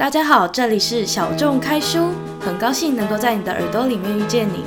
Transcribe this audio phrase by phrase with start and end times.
[0.00, 4.64] 大家好，这里是小众开书，很高兴能够在你的耳朵里面遇见你。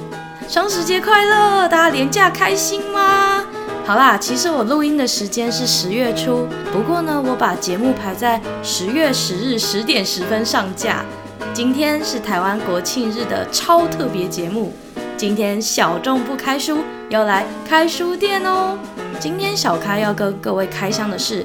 [0.47, 3.43] 双十节快乐，大家连假开心吗？
[3.83, 11.03] 好啦，其实我录音的时间是十月初，不过呢，我把节目排在十月十日十点十分上架。
[11.51, 14.71] 今天是台湾国庆日的超特别节目，
[15.17, 18.77] 今天小众不开书，要来开书店哦。
[19.19, 21.43] 今天小开要跟各位开箱的是。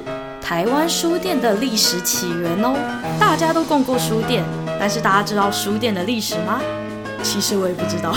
[0.49, 2.73] 台湾书店的历史起源哦，
[3.19, 4.43] 大家都逛过书店，
[4.79, 6.59] 但是大家知道书店的历史吗？
[7.21, 8.15] 其实我也不知道。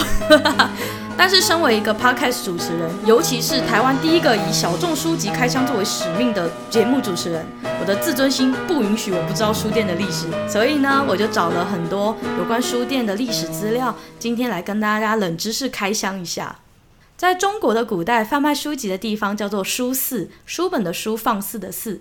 [1.15, 7.45] 但是身为一个 podcast 主持人，尤其是台湾第一个以小众书籍开箱作为使命的节目主持人，
[7.79, 16.61] 我的自尊心不允许我不知道书店的历史，所以呢，我就找了很多有关书店的历史资料，今天来跟大家冷知识开箱一下。
[17.15, 22.01] 在中国的古代，贩卖书籍的地方叫做书肆，书本的书，放肆的肆。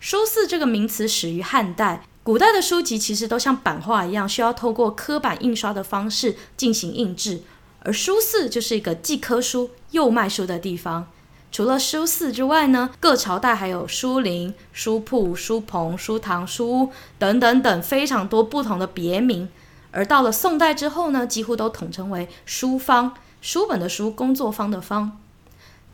[0.00, 7.42] 书肆这个名词始于汉代，古代的书籍其实都像版画一样，需要透过刻板印刷的方式进行印制，
[7.80, 11.06] 而书肆就是一个既刻书又卖书的地方。
[11.52, 19.50] 除了书肆之外呢，各朝代还有书林、书铺、书棚、书堂、书屋等等等非常多不同的别名。
[19.90, 25.19] 而到了宋代之后呢，几乎都统称为书坊，书本的书，工作坊的坊。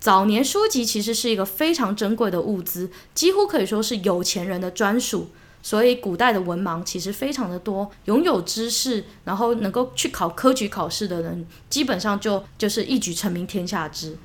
[0.07, 5.31] 早年书籍其实是一个非常珍贵的物资，几乎可以说是有钱人的专属。
[5.65, 14.17] 所以古代的文盲其实非常的多，拥有知识，然后能够去考科举考试的人，基本上就就是一举成名天下知。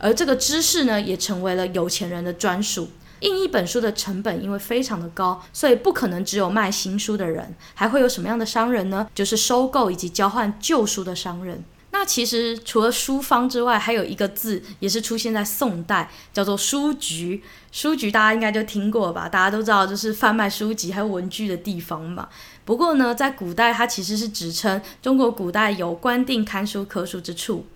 [0.00, 2.88] 而这个知识呢，也成为了有钱人的专属。
[3.20, 9.08] 印一本书的成本因为非常的高，所以不可能只有卖新书的人，还会有什么样的商人呢？
[9.14, 11.62] 就是收购以及交换旧书的商人。
[11.90, 17.42] 那其实除了书坊之外，还有一个字也是出现在宋代，叫做书局。
[17.72, 19.28] 书局大家应该就听过吧？
[19.28, 22.28] 大家都知道，就是贩卖书籍还有文具的地方嘛。
[22.64, 27.66] 不过呢，在古代它其实是指称中国古代有官定刊书刻书之处。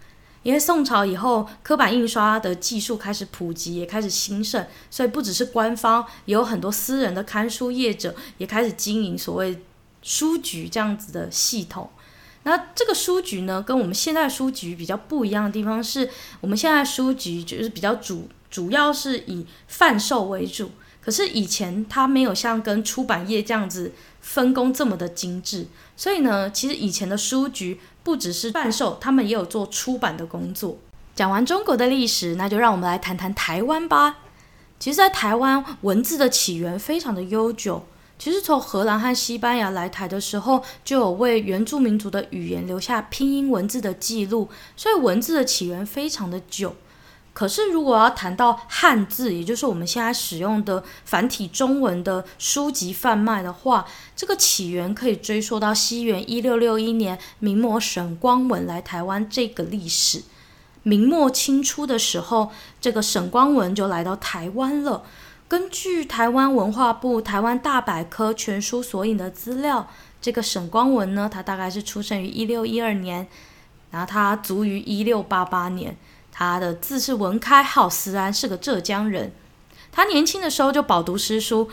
[0.42, 9.62] 因为宋朝以后，刻板印刷的技术开始普及，也开始兴盛，所以不只是官方，也有很多私人的刊书业者也开始经营所谓
[10.02, 11.88] 书局这样子的系统。
[12.44, 16.10] 那这个书局呢，跟我们现在书局比较不一样的地方是，
[16.40, 20.70] 我们现在书局就是比较主主要是以贩售为主，
[21.00, 25.66] 可是以前它没有像跟出版业这样子分工这么的精致，
[25.96, 30.78] 所以呢，其实以前的书局不只是贩售，他们也有做出版的工作。
[31.14, 34.18] 讲完中国的历史，那就让我们来谈谈台湾吧。
[34.80, 37.84] 其实，在台湾文字的起源非常的悠久。
[38.22, 46.76] 其实从荷兰和西班牙来台的时候，就有为原住民族的语言留下拼音文字的记录，所以文字的起源非常的久。
[47.32, 53.84] 可是如果要谈到汉字，也就是我们现在使用的繁体中文的书籍贩卖的话，
[54.14, 60.22] 这个起源可以追溯到西元一六六一年明末沈光文来台湾这个历史。
[60.84, 65.02] 明末清初的时候，这个沈光文就来到台湾了。
[65.52, 69.86] 根据台湾文化部《台湾大百科全书》索引的资料，
[70.18, 73.28] 这个沈光文呢，他大概是出生于一六一二年，
[73.90, 75.94] 然后他卒于一六八八年。
[76.32, 79.30] 他的字是文开，号思安，是个浙江人。
[79.92, 81.68] 他年轻的时候就饱读诗书。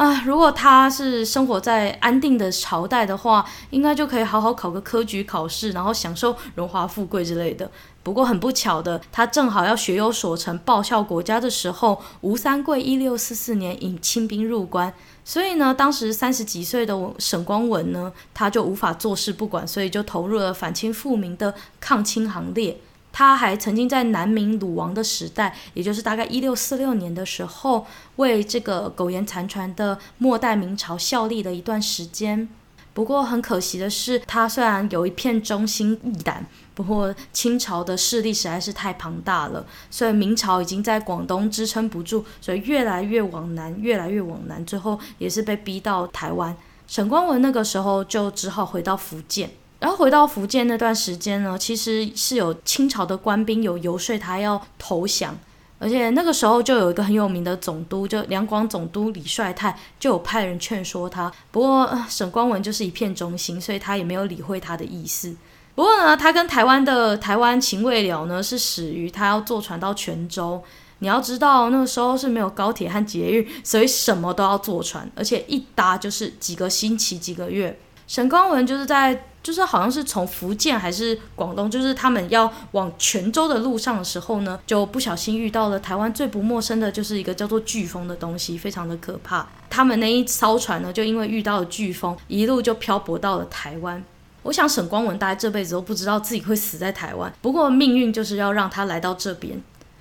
[0.00, 7.70] 啊，如果他是生活在安定的朝代的话，应该就可以好好考个科举考试，然后享受荣华富贵之类的。
[8.02, 14.90] 不过很不巧的，他正好要学有所成、报效国家的时候，吴三桂一六四四年引清兵入关，
[15.22, 22.78] 所以呢，当时三十几岁的沈光文呢，他就无法坐视不管，所以就投入了反清复明的抗清行列。
[23.12, 32.48] 他还曾经在南明鲁王的时代，也就是大概一六四六年的时候，为这个苟延残喘的末代明朝效力了一段时间。
[32.92, 36.44] 不过很可惜的是，他虽然有一片忠心义胆，
[36.74, 46.56] 不过清朝的势力实在是太庞大了，所以明朝已经在广东支撑不住，所以越来越往南，越来越往南，最后也是被逼到台湾。
[46.88, 49.50] 沈光文那个时候就只好回到福建。
[49.80, 55.34] 然后回到福建那段时间呢，其实是有清朝的官兵有游说他要投降，
[55.78, 61.32] 而且那个时候就有一个很有名的总督，就两广总督李帅泰就有派人劝说他。
[61.50, 65.34] 不过沈光文就是一片忠心，所以他也没有理会他的意思。
[65.74, 70.62] 不过呢，他跟台湾的台湾情未了呢，是始于他要坐船到泉州。
[70.98, 77.78] 你要知道那个时候是没有高铁和捷运，所以什么都要坐船，而且一搭就是几个星期、几个月。
[78.10, 79.22] 沈光文就是在。
[79.42, 89.48] 就是好像是从福建还是广东，就是他们要往泉州的路上的时候呢，就不小心遇到了台湾最不陌生的，就是一个叫做飓风的东西，非常的可怕。
[89.70, 94.04] 他们那一艘船呢，就因为遇到了飓风，一路就漂泊到了台湾。
[94.42, 99.58] 我想沈光文大概这辈子都不知道自己会死在台湾，不过命运就是要让他来到这边。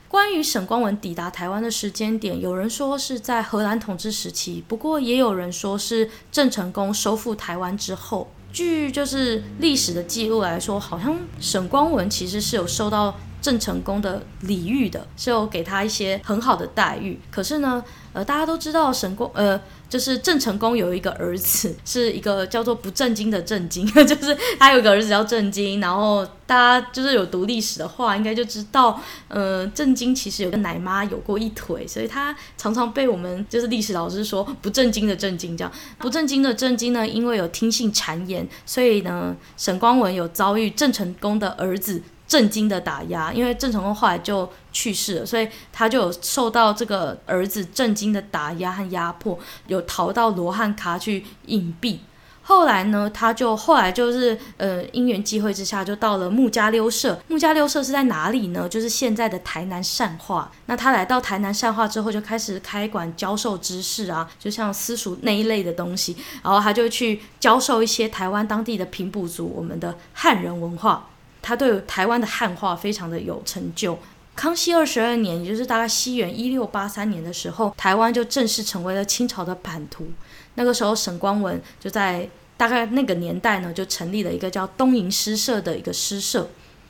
[0.09, 8.27] 关于沈光文抵达台湾的时间点，有人说是在荷兰统治时期，不过也有人说是郑成功收复台湾之后。
[8.51, 17.19] 据就是历史的记录来说，好像沈光文其实是有受到郑成功的礼遇的，是有给他一些很好的待遇。
[17.29, 17.83] 可是呢，
[18.13, 19.59] 呃，大家都知道沈光，呃。
[19.89, 25.81] 就是郑成功有一个儿子，是一个叫做不正经的正经， 就是他有个儿子叫正经。
[25.81, 35.71] 然后大家就是有读历史的话，应该就知道，呃，正经其实有个奶妈有过一腿，所以他常常被我们就是历史老师说不正经的正经这样。
[35.97, 42.03] 不正经的正经呢，因为有听信谗言，所以呢，沈光文有遭遇郑成功的儿子。
[42.29, 51.97] 震惊的打压，因为郑成功后来就去世了，所以他就有受到这个儿子震惊的打压和压迫，有逃到罗汉卡去隐蔽。
[52.43, 57.19] 后来呢，他就后来就是呃因缘际会之下，就到了木家溜社。
[57.27, 58.67] 木家溜社是在哪里呢？
[58.67, 60.51] 就是现在的台南善化。
[60.65, 66.15] 那他来到台南善化之后，就开始开馆教授知识啊，就像私塾那一类的东西。
[66.43, 71.07] 然后他就去教授一些台湾当地的平埔族我们的汉人文化。
[71.49, 73.97] 他对台湾的汉化非常的有成就。
[74.35, 80.07] 康熙二十二年，也就是大概西元一六八三年的时候，台湾就正式成为了清朝的版图。
[80.53, 86.47] 那个时候，沈光文就在大概那个年代呢，就成立了一个叫东瀛诗社的一个诗社。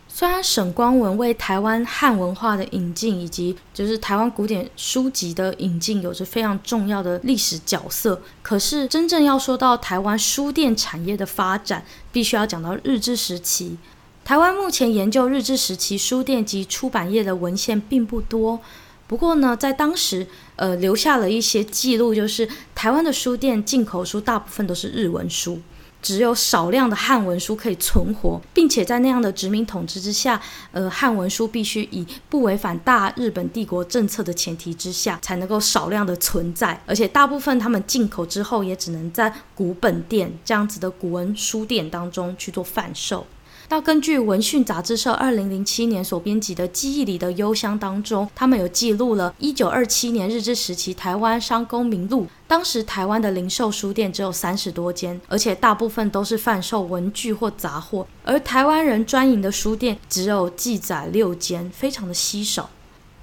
[0.09, 13.77] 虽然沈光文为台湾汉文化的引进以及就是台湾古典书籍的引进有着非常重要的历史角色，可是真正要说到台湾书店产业的发展，必须要讲到日治时期。
[14.23, 18.59] 台湾目前研究日治时期书店及出版业的文献并不多，
[19.07, 25.59] 不过呢，在当时，呃，留下了一些记录，就是台湾的书店进口书大部分都是日文书，
[25.99, 30.39] 只有少量的汉文书可以存活，并且在那样的殖民统治之下，
[30.71, 43.25] 呃，汉文书必须以不违反大日本帝国政策的前提之下，才能够少量的存在，而且大部分他们进口之后，也只能在古本店这样子的古文书店当中去做贩售。
[43.71, 52.25] 那根据文讯杂志社二零零七年所编辑的《记忆里的幽香》当中，他们有记录了一九二七年日治时期台湾商工名录。
[52.47, 62.71] 当时台湾的零售书店只有三十多间，而且大部分都是贩售文具或杂货，而台湾人专营的书店只有记载六间，非常的稀少。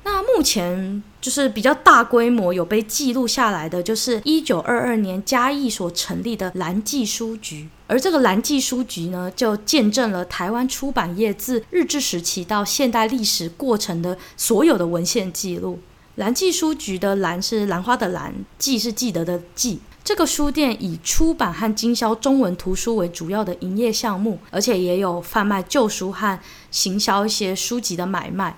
[0.06, 15.80] 那目前就是比较大规模有被记录下来的，就是一九二二年嘉义所成立的蓝记书局，而这个蓝记书局呢，就见证了台湾出版业自日治时期到现代历史过程的所有的文献记录。
[16.14, 19.80] 蓝记书局的蓝是兰花的兰，记是记得的记。
[20.04, 26.38] 这个书店以出版和经销中文图书为主要的营业项目，而且也有贩卖旧书和
[26.70, 28.56] 行销一些书籍的买卖。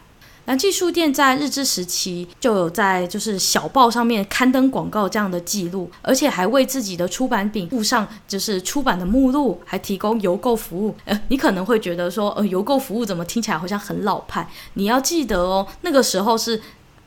[0.49, 10.95] 蓝记书店在日治时期就有在就是小报上面刊登广告这样的记录，而且还为自己的出版品附上就是出版的目录，还提供邮购服务。
[11.05, 14.49] 呃，你可能会觉得说，呃，邮购服务怎么听起来好像很老派？
[14.73, 16.59] 你要记得哦，那个时候是。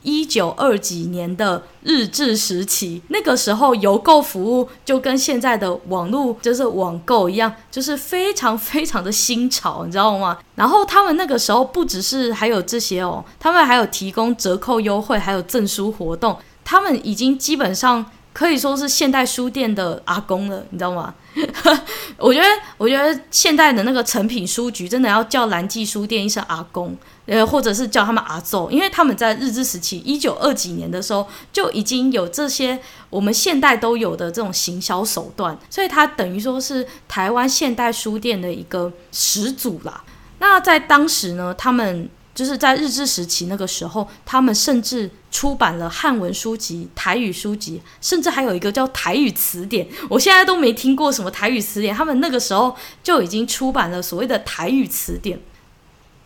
[0.03, 10.37] 一九二几年的日治时期，那个时候邮购服务就跟现在的网络就是网购一样，就是非常非常的新潮，你知道吗？
[10.55, 21.13] 然后他们那个时候不只是还有这些哦，他们还有提供折扣优惠，还有赠书活动，他们已经基本上可以说是现代书店的阿公了，你知道吗？
[22.17, 22.47] 我觉得，
[22.77, 26.95] 我觉得现代的那个成品书局真的要叫蓝记书店一声阿公。
[27.31, 32.77] 呃，或者是叫他们阿奏，因为他们在日治时期一九二几年的时候就已经有这些
[33.09, 40.03] 我们现代都有的这种行销手段，所以它等于说是台湾现代书店的一个始祖啦。
[40.39, 49.87] 那在当时呢，他们就是在日治时期那个时候，他们甚至出版了汉文书籍、台语书籍，甚至还有一个叫台语词典。
[50.09, 55.39] 我现在都没听过什么台语词典，他们那个时候就已经出版了所谓的台语词典。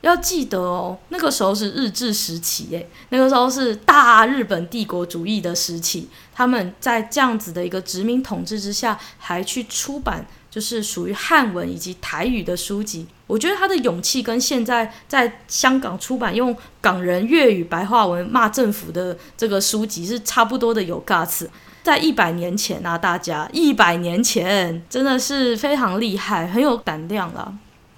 [0.05, 6.07] 要记得哦，那个时候是日治时期，诶，那个时候是大日本帝国主义的时期。
[6.33, 13.07] 他们在这样子的一个殖民统治之下，还去出版就是属于汉文以及台语的书籍。
[13.25, 21.47] 我觉得他的勇气跟现在在香港出版用港人粤语白话文骂政府的这个书籍是差不多的，有 guts。
[21.81, 27.53] 在一百年前啊，大家一百年前真的是非常厉害，很有胆量了。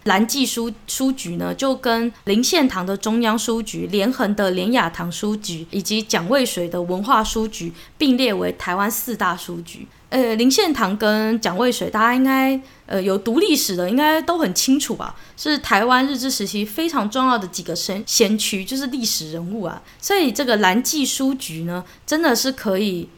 [0.08, 9.88] 蓝记书书局呢，就跟林献堂的中央书局、连横的连雅堂书局以及蒋渭水的文化书局并列为台湾四大书局。
[10.10, 15.14] 呃，林献堂跟蒋渭水，大家应该呃有读历史的，应该都很清楚吧？
[15.36, 19.84] 是台湾日治时期非常重要的几个先先驱，就是历史人物啊。
[20.00, 23.10] 所以这个蓝记书局呢，真的是可以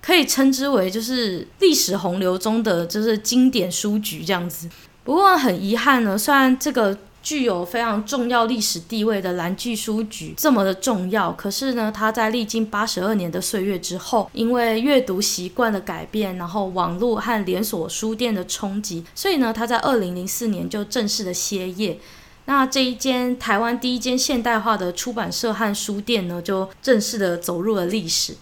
[0.00, 4.68] 可以称之为就是历史洪流中的就是经典书局这样子。
[5.06, 22.00] 不过很遗憾呢，虽然这个具有非常重要历史地位的蓝记书局这么的重要，可是呢，它在历经八十二年的岁月之后，因为阅读习惯的改变，然后网络和连锁书店的冲击，所以呢，它在二零零四年就正式的歇业。
[22.46, 28.34] 那这一间台湾第一间现代化的出版社和书店呢，就正式的走入了历史。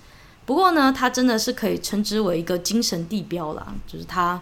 [0.47, 4.41] 不过呢，它真的是可以称之为一个精神地标啦，就是它。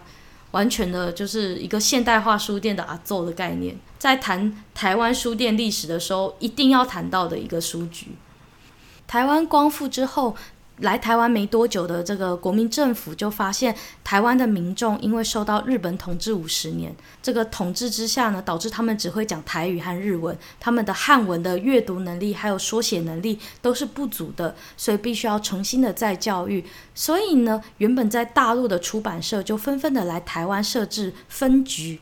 [0.53, 8.15] 完全的就是一个现代化书店的阿奏的概念，在谈台湾书店历史的时候，一定要谈到的一个书局。
[9.05, 10.35] 台湾光复之后。
[10.77, 26.65] 来台湾没多久的这个国民政府就发现，台湾的民众因为受到日本统治五十年，这个统治之下呢，导致他们只会讲台语和日文，他们的汉文的阅读能力还有书写能力都是不足的，所以必须要重新的再教育。
[26.95, 31.99] 所以呢，原本在大陆的出版社就纷纷的来台湾设置分局，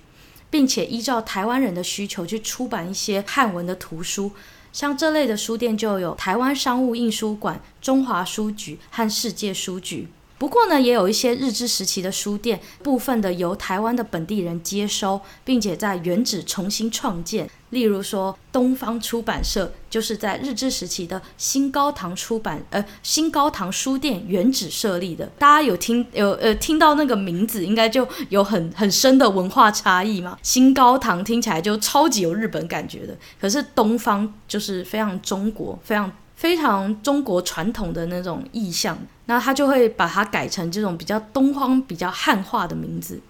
[0.50, 4.32] 并且依照台湾人的需求去出版一些汉文的图书。
[4.72, 10.08] 像这类的书店就有台湾商务印书馆、中华书局和世界书局。
[10.38, 17.48] 不过呢，也有一些日治时期的书店，部分的由台湾的本地人接收，并且在原址重新创建。
[17.72, 25.26] 例如说，东方出版社就是在日治时期的新高堂出版，呃，新高堂书店原址设立的。
[25.40, 30.38] 大家有听有呃听到那个名字，应该就有很很深的文化差异嘛。
[30.42, 36.12] 新高堂听起来就超级有日本感觉的，可是东方就是非常中国，非常。
[36.34, 38.98] 非常中国传统的那种意象，
[39.28, 43.22] 那他就会把它改成这种比较东方、比较汉化的名字。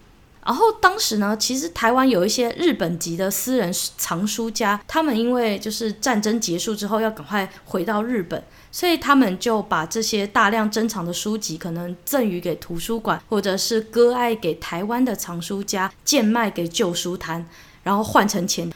[0.46, 17.46] 然后当时呢，其实台湾有一些日本籍的私人藏书家，他们因为就是战争结束之后要赶快回到日本，所以他们就把这些大量珍藏的书籍，可能赠予给图书馆，或者是割爱给台湾的藏书家，贱卖给旧书摊，
[17.84, 18.72] 然后换成钱。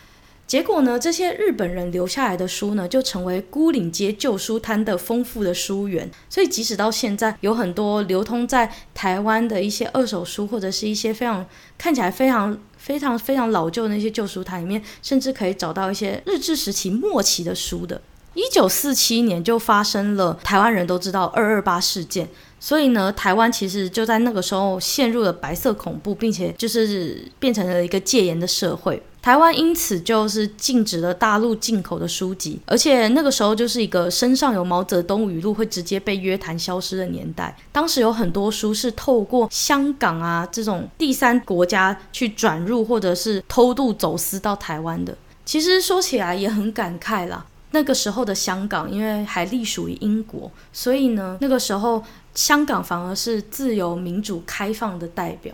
[0.47, 6.09] 结果呢，这些日本人留下来的书呢，就成为孤岭街旧书摊的丰富的书源。
[6.29, 11.43] 所以，即使到现在，有很多流通在台湾的一些二手书，或者是一些非常
[11.79, 17.99] 看起来非常非常非常老旧的那些旧书摊里面，甚至可以找到一些日治时期末期的书的。
[18.35, 22.27] 一九四七年就发生了台湾人都知道二二八事件，
[22.59, 29.01] 所以呢，台湾其实就在那个时候陷入了白色恐怖，并且就是变成了一个戒严的社会。
[29.21, 37.57] 台湾因此就是禁止了大陆进口的书籍，而且那个时候就是一个身上有毛泽东语录会直接被约谈消失的年代。
[37.71, 45.17] 当时有很多书是透过香港啊这种第三国家去转入或者是偷渡走私到台湾的。
[45.43, 47.45] 其实说起来也很感慨啦，
[47.75, 52.01] 那个时候的香港因为还隶属于英国，所以呢那个时候
[52.33, 55.53] 香港反而是自由民主开放的代表。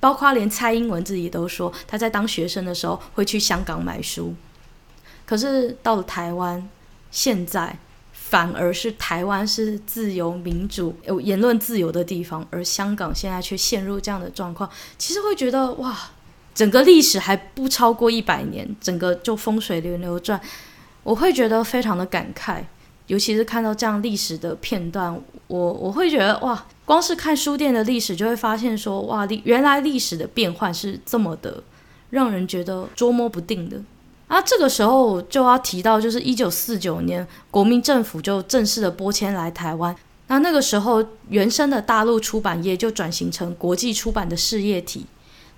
[0.00, 4.32] 包括连蔡英文自己都说，他在当学生的时候会去香港买书。
[5.26, 6.66] 可是到了台湾，
[7.10, 7.76] 现在
[8.12, 14.70] 反而是台湾是自由民主、有言论自由的地方，而香港现在却陷入这样的状况。
[14.96, 15.94] 其实会觉得哇，
[16.54, 20.40] 整个历史还不超过一百年，整个就风水轮流转，
[21.08, 22.62] 我会觉得非常的感慨。
[23.06, 26.66] 尤其是看到这样历史的片段，我我会觉得哇。
[26.84, 31.62] 光是看书店的历史，就会发现说，哇，历原来历史的变换是这么的，
[32.10, 33.80] 让人觉得捉摸不定的。
[34.26, 39.94] 啊，这个时候就要提到，就是一九四九年，国民政府就正式的拨迁来台湾。
[40.28, 45.06] 那那个时候，原生的大陆出版业就转型成国际出版的事业体。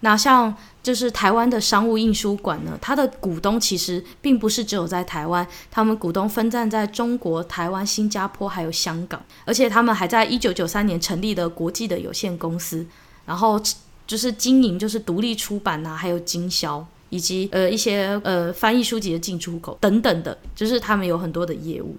[0.01, 12.87] 那像就是台湾的商务印书馆呢，它的股东其实并不是只有在台湾，他们股东分散在中国、台湾、新加坡还有香港，而且他们还在一九九三年成立的国际的有限公司，
[13.27, 13.61] 然后
[14.07, 21.97] 就是经营就是独立出版呐，还有经销以及呃一些呃翻译书籍的进出口等等的，就是他们有很多的业务。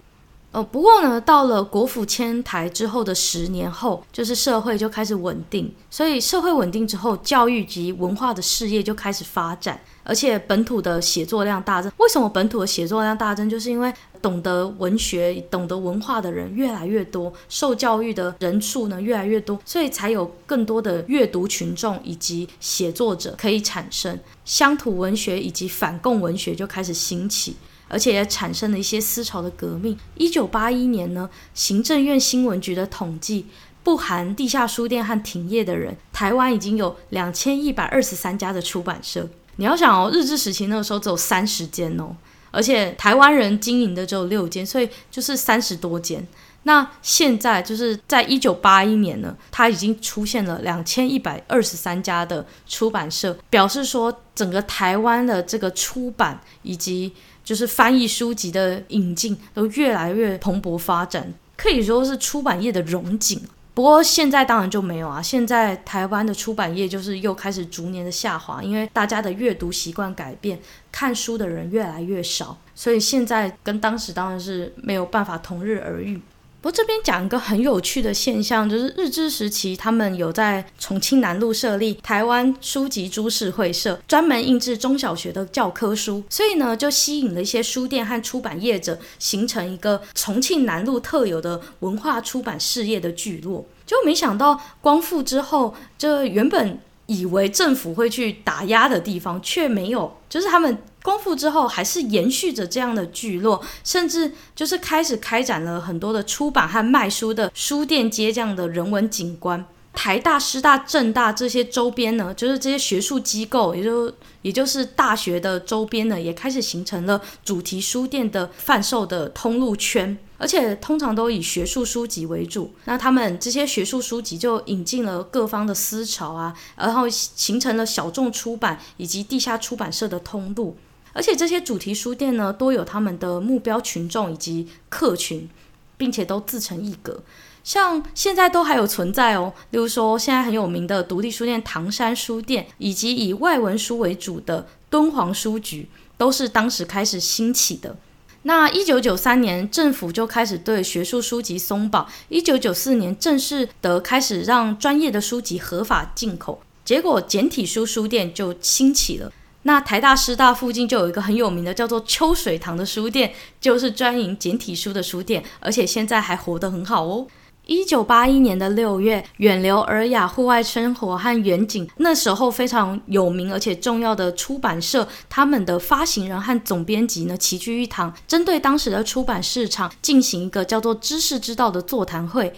[0.52, 11.90] 呃，不过呢，到了国府迁台之后的十年后，就是社会就开始稳定，所以社会稳定之后，教育及文化的事业就开始发展，而且本土的写作量大增。
[11.96, 13.50] 为什么本土的写作量大增？
[13.50, 27.56] 就是因为懂得文学、懂得文化的人越来越多，受教育的人数呢越来越多，所以才有更多的阅读群众以及写作者可以产生，乡土文学以及反共文学就开始兴起。
[27.92, 29.98] 而且也产生了一些思潮的革命。
[30.16, 33.46] 一九八一年呢，行政院新闻局的统计，
[33.84, 39.28] 不含地下书店和停业的人，台湾已经有两千一百二十三家的出版社。
[39.58, 42.16] 你要想哦，日治时期那个时候只有三十间哦，
[42.50, 46.26] 而且台湾人经营的只有六间，所以就是三十多间。
[46.64, 57.12] 那现在就是在一九八一年呢，它已经出现了两千一百二十三家的出版社，表示说整个台湾的这个出版以及
[57.44, 63.42] 就是翻译书籍的引进都越来越蓬勃发展，可以说是出版业的荣景。
[63.74, 70.60] 不过现在当然就没有啊，现在台湾的出版业就是又开始逐年的下滑，因为大家的阅读习惯改变，
[70.92, 76.22] 看书的人越来越少，所以现在跟当时当然是没有办法同日而语。
[76.62, 93.66] 不过这边讲一个很有趣的现象，就是日治时期他们有在重庆南路设立台湾书籍株式会社，专门印制中小学的教科书，所以呢就吸引了一些书店和出版业者，形成一个重庆南路特有的文化出版事业的聚落。
[93.88, 96.78] 就没想到光复之后，这原本
[97.08, 100.78] 以为政府会去打压的地方，却没有，就是他们。
[101.04, 109.66] 功夫之后，还是延续着这样的聚落，甚至就是开始开展了很多的出版和卖书的书店街这样的人文景观。
[109.94, 122.74] 台大、师大、政大这些周边呢，就是这些学术机构，也就也就是大学的周边呢，也开始形成了主题书店的贩售的通路圈，而且通常都以学术书籍为主。
[122.86, 130.78] 那他们这些学术书籍就引进了各方的思潮啊，然后形成了小众出版以及地下出版社的通路。
[131.14, 135.50] 而且这些主题书店呢，都有他们的目标群众以及客群，
[135.98, 137.22] 并且都自成一格。
[137.64, 139.54] 像现在都还有存在哦。
[139.70, 145.88] 例如说，现在很有名的独立书店唐山书店，以及以外文书为主的敦煌书局，
[146.18, 147.98] 都是当时开始兴起的。
[148.44, 152.08] 那一九九三年，政府就开始对学术书籍松绑。
[152.30, 159.32] 一九九四年，正式的开始让专业的书籍合法进口，结果简体书书店就兴起了。
[159.64, 167.28] 那台大师大附近就有一个很有名的叫做秋水堂的书店，就是专营简体书的书店，而且现在还活得很好哦。
[167.68, 182.52] 一九八一年的六月，远流尔雅户外生活和远景那时候非常有名而且重要的出版社，他们的发行人和总编辑呢齐聚一堂，针对当时的出版市场进行一个叫做“知识之道”的座谈会。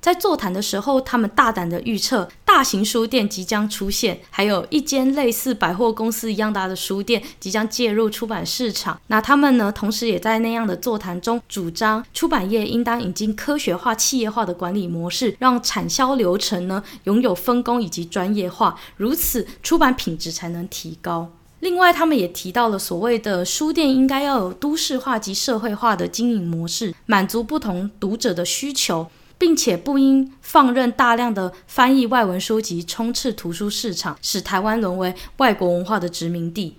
[0.00, 8.98] 在座谈的时候，他们大胆的预测大型书店即将出现，还有一间类似百货公司一样大的书店即将介入出版市场。
[9.08, 21.30] 那他们呢，同时也在那样的座谈中主张，出版业应当引进科学化、企业化的管理模式，让产销流程呢拥有分工以及专业化，如此出版品质才能提高。
[21.60, 29.06] 另外，他们也提到了所谓的书店应该要有都市化及社会化的经营模式，满足不同读者的需求。
[29.38, 36.76] 并且不应放任大量的翻译外文书籍充斥图书市场，使台湾沦为外国文化的殖民地。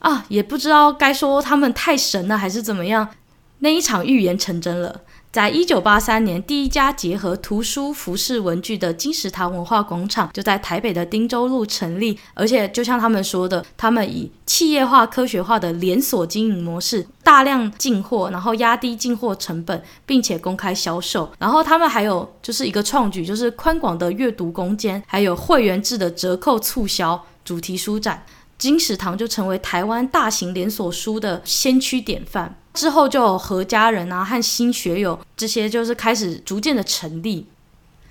[0.00, 3.08] 啊，也不知道该说他们太神了，还是怎么样。
[3.60, 5.00] 那一场预言成真了。
[5.36, 12.18] 在一九八三年，第一家结合图书、服饰、文具的金石堂文化广场就在台北的汀州路成立。
[12.32, 21.30] 而且，就像他们说的，他们以企业化、科学化的连锁经营模式，大量进货，然后压低进货成本，并且公开销售。
[21.38, 28.24] 然后，他们还有就是一个创举，就是宽广的阅读空间，还有会员制的折扣促销主题书展。
[28.56, 32.56] 金石堂就成为台湾大型连锁书的先驱典范。
[32.76, 37.46] 之后就有何家人啊和新学友这些，就是开始逐渐的成立。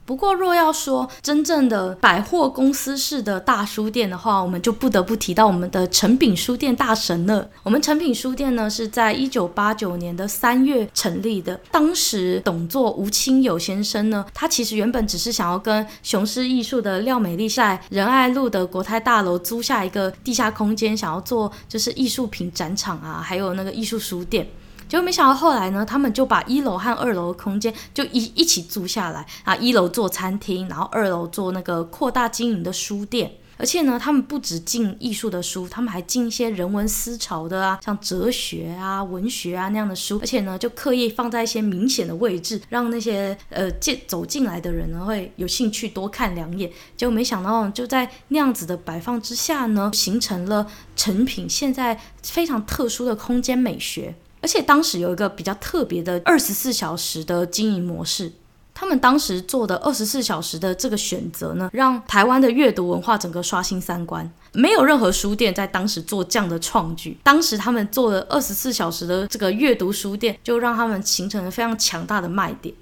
[0.05, 7.49] 不过，若要说真正的百货公司式的大书店的话，我们就不得不提到我们的诚品书店大神了。
[7.63, 11.59] 我们诚品书店呢，是在一九八九年的三月成立的。
[11.71, 24.47] 当时董座吴清友先生呢，他其实原本只是想要跟雄狮艺术的廖美丽在仁爱路的国泰大楼租下一个地下空间，想要做就是艺术品展场啊，还有那个艺术书店。
[24.87, 33.31] 结果没想到后来呢，他们就把一楼和二楼的空间就一一起租下来啊，一楼做餐厅，然后二楼做那个扩大经营的书店。
[33.57, 40.19] 而且呢，他们不只进艺术的书，他们还进一些人文思潮的啊，像哲学啊、文学啊那样的书。
[40.21, 46.69] 而且呢，就刻意放在一些明显的位置，让那些呃进走进来的人呢会有兴趣多看两眼。
[46.97, 50.67] 结果没想到，就在那样子的摆放之下呢，形成了
[50.97, 54.13] 成品现在非常特殊的空间美学。
[54.45, 58.31] 而且当时有一个比较特别的二十四小时的经营模式。
[58.75, 64.31] 他们当时做的二十四小时的这个选择呢，让台湾的阅读文化整个刷新三观。
[64.51, 67.17] 没有任何书店在当时做这样的创举。
[67.23, 72.75] 当时他们做了二十四小时的这个阅读书店，就让他们形成了非常强大的卖点。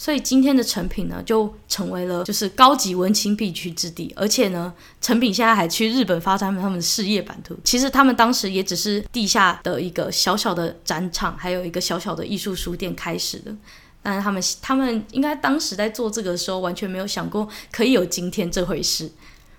[0.00, 4.10] 所以今天的成品呢，就成为了就是高级文青必去之地。
[4.16, 7.54] 而且呢，成品现在还去日本发展他们的事业版图。
[7.62, 13.54] 其实他们当时也只是地下的一个小小的展场，还有一个小小的艺术书店开始的。
[14.02, 19.12] 但是他们，他们应该当时在做这个的时候，完全没有想过可以有今天这回事。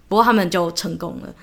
[0.07, 1.35] 不过他们就成功了。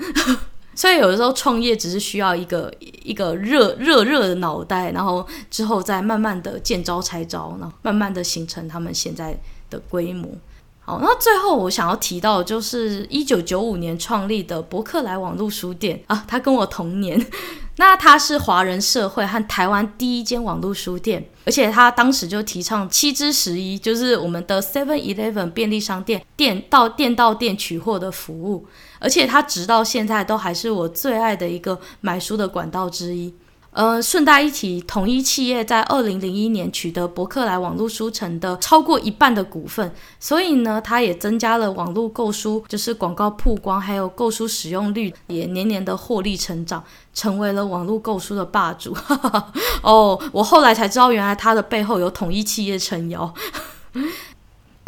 [0.79, 9.37] 所以有的时候创业只是需要一个一个热热热的脑袋，然后之后再慢慢的见招拆招，然后慢慢的形成他们现在
[9.69, 10.31] 的规模。
[10.79, 17.27] 好，那最后我想要提到就是一九九五年创立的伯克莱网络书店啊，他跟我同年。
[17.81, 28.67] 那他是华人社会和台湾第一间网络书店，而且他当时就提倡七之十一，就是我们的 Seven Eleven 便利商店店到店到店取货的服务，
[28.99, 33.35] 而且它直到现在都还是我最爱的一个买书的管道之一。
[33.71, 46.83] 呃，顺带一提，统一企业在二零零一年取得伯克莱网络书城的超过一半的股份，所以呢，它也增加了网络购书，就是广告曝光，还有购书使用率也年年的获利成长，
[47.15, 48.97] 成为了网络购书的霸主。
[49.83, 53.33] 哦，我后来才知道，原来它的背后有统一企业撑腰。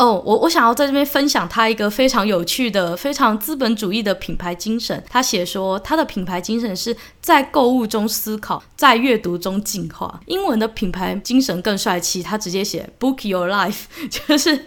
[0.00, 5.04] 哦，我我想要在这边分享他一个非常有趣的、非常资本主义的品牌精神。
[5.10, 10.18] 他写说，他的品牌精神是在购物中思考，在阅读中进化。
[10.24, 14.58] 英文的品牌精神更帅气，他直接写 “Book your life”， 就是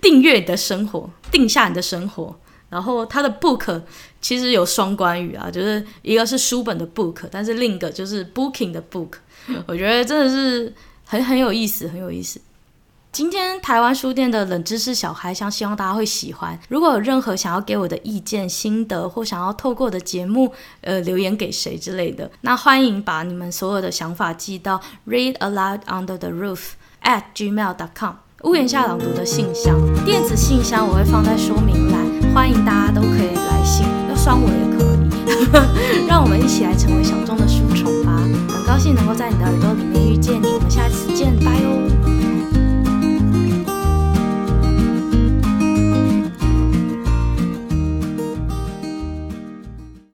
[0.00, 2.38] 订阅你的生活，定下你的生活。
[2.68, 3.82] 然后他的 “book”
[4.20, 9.14] 其实有双关语啊，就是一个是书本的 “book”，但是另一个就是 “booking” 的 “book”。
[9.66, 10.72] 我觉得真的是
[11.04, 12.40] 很很有意思，很有意思。
[13.12, 16.58] 今天台湾书店的冷知识小孩，箱希望大家会喜欢。
[16.68, 29.74] 如果有任何想要给我的意见、心得，或想要透过的节目，呃，留言给谁之类的，那欢迎把你们所有的想法寄到 read aloud under the roof at gmail.com 屋檐下朗读的信箱。
[30.04, 36.06] 电子信箱我会放在说明栏，欢迎大家都可以来信，要酸我也可以。
[36.06, 38.12] 让我们一起来成为小众的书虫吧！
[38.48, 41.95] 很高兴能够在你的耳朵里面遇见你，我们下次见，拜哦。